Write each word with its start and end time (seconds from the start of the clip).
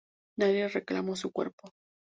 Nadie 0.37 0.67
reclamó 0.67 1.15
su 1.15 1.31
cuerpo. 1.31 1.69